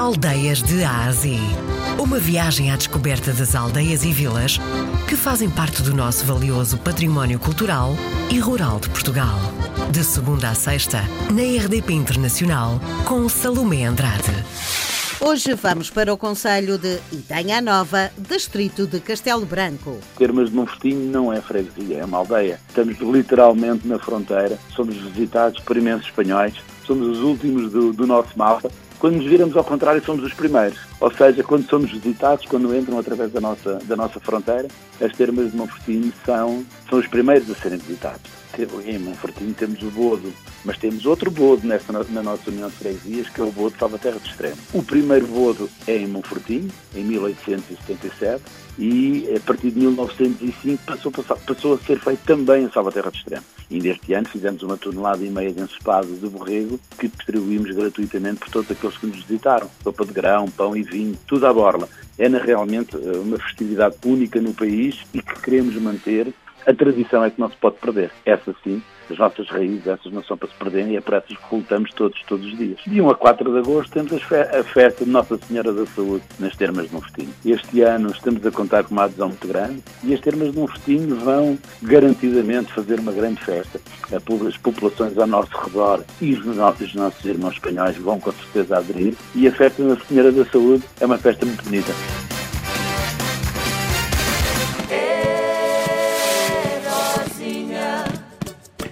[0.00, 1.38] Aldeias de Ásia.
[1.98, 4.58] Uma viagem à descoberta das aldeias e vilas
[5.06, 7.90] que fazem parte do nosso valioso património cultural
[8.32, 9.38] e rural de Portugal.
[9.92, 14.32] De segunda a sexta, na RDP Internacional, com Salomé Andrade.
[15.20, 19.98] Hoje vamos para o Conselho de Itanha Nova, distrito de Castelo Branco.
[20.16, 22.58] Termas de Monfortinho não é freguesia, é uma aldeia.
[22.66, 26.54] Estamos literalmente na fronteira, somos visitados por imensos espanhóis,
[26.90, 28.68] somos os últimos do, do nosso mapa
[29.00, 30.78] quando nos viramos ao contrário, somos os primeiros.
[31.00, 34.68] Ou seja, quando somos visitados, quando entram através da nossa, da nossa fronteira,
[35.00, 38.20] as termas de Monfortinho são, são os primeiros a serem visitados.
[38.84, 40.30] Em Monfortinho temos o Bodo,
[40.66, 44.18] mas temos outro Bodo nessa, na nossa União de Freguesias, que é o Bodo Salvaterra
[44.20, 44.56] de Extremo.
[44.74, 48.42] O primeiro Bodo é em Monfortinho, em 1877,
[48.78, 53.44] e a partir de 1905 passou, passou a ser feito também em Salvaterra de Extremo.
[53.70, 58.40] E neste ano fizemos uma tonelada e meia de ensopado de borrego que distribuímos gratuitamente
[58.40, 59.70] por todos aqueles que nos visitaram.
[59.82, 61.88] Sopa de grão, pão e vinho, tudo à borla.
[62.18, 66.34] É realmente eh, uma festividade única no país e que queremos manter.
[66.66, 68.10] A tradição é que não se pode perder.
[68.26, 71.36] Essa sim as nossas raízes, essas não são para se perderem e é para essas
[71.36, 72.78] que voltamos todos, todos os dias.
[72.86, 76.56] De 1 a 4 de agosto temos a festa de Nossa Senhora da Saúde nas
[76.56, 77.34] Termas de Monfestinho.
[77.44, 81.16] Este ano estamos a contar com uma adesão muito grande e as Termas de Monfestinho
[81.16, 83.80] vão garantidamente fazer uma grande festa.
[84.12, 89.14] As populações ao nosso redor e os nossos, nossos irmãos espanhóis vão com certeza aderir
[89.34, 91.92] e a festa da Senhora da Saúde é uma festa muito bonita.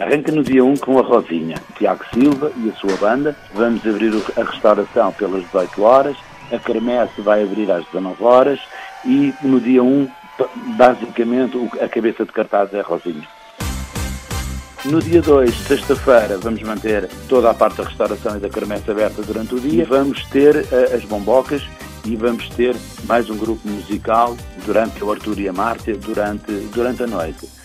[0.00, 3.36] Arranca no dia 1 com a Rosinha, Tiago Silva e a sua banda.
[3.52, 6.16] Vamos abrir a restauração pelas 18 horas.
[6.50, 8.58] A Kermesse vai abrir às 19 horas.
[9.04, 10.08] E no dia 1,
[10.78, 13.28] basicamente, a cabeça de cartaz é a Rosinha.
[14.86, 19.20] No dia 2, sexta-feira, vamos manter toda a parte da restauração e da kermesse aberta
[19.20, 19.84] durante o dia.
[19.84, 21.62] Vamos ter uh, as bombocas
[22.06, 24.34] e vamos ter mais um grupo musical
[24.64, 27.59] durante o Arthur e a Márcia durante, durante a noite.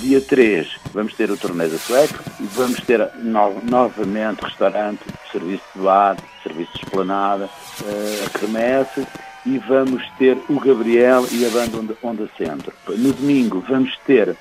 [0.00, 5.00] Dia 3 vamos ter o torneio da Sueca e vamos ter no, novamente restaurante,
[5.30, 9.06] serviço de bar, serviço de esplanada, uh, a cremesse
[9.44, 12.72] e vamos ter o Gabriel e a banda Onda, Onda Centro.
[12.88, 14.36] No domingo vamos ter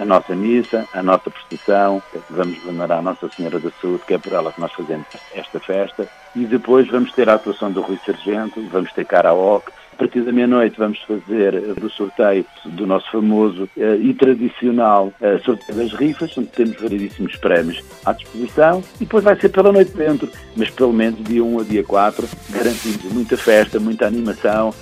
[0.00, 4.18] a nossa missa, a nossa procissão, vamos venerar a Nossa Senhora da Saúde, que é
[4.18, 7.98] por ela que nós fazemos esta festa, e depois vamos ter a atuação do Rui
[8.04, 13.10] Sargento, vamos ter karaoke, a partir da meia-noite vamos fazer eh, o sorteio do nosso
[13.10, 19.00] famoso uh, e tradicional uh, sorteio das rifas, onde temos variedíssimos prémios à disposição e
[19.00, 23.12] depois vai ser pela noite dentro, mas pelo menos dia 1 a dia 4 garantimos
[23.12, 24.72] muita festa, muita animação,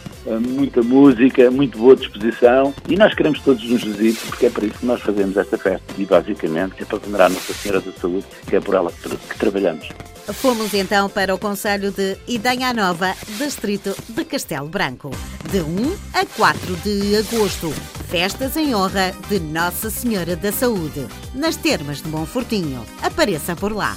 [0.54, 4.78] muita música, muito boa disposição e nós queremos todos nos visitar porque é para isso
[4.80, 8.56] que nós fazemos esta festa e basicamente é para venerar Nossa Senhora da Saúde, que
[8.56, 9.88] é por ela que trabalhamos.
[10.34, 15.10] Fomos então para o Conselho de Idanha Nova, distrito de Castelo Branco,
[15.50, 17.72] de 1 a 4 de agosto.
[18.08, 22.84] Festas em honra de Nossa Senhora da Saúde, nas termas de Monfortinho.
[23.02, 23.96] Apareça por lá.